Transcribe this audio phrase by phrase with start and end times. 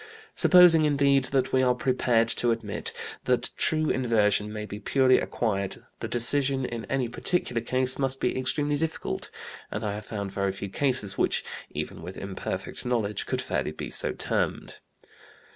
[0.33, 2.91] Supposing, indeed, that we are prepared to admit
[3.25, 8.35] that true inversion may be purely acquired the decision in any particular case must be
[8.35, 9.29] extremely difficult,
[9.69, 14.09] and I have found very few cases which, even with imperfect knowledge, could fairly so
[14.09, 14.77] be termed.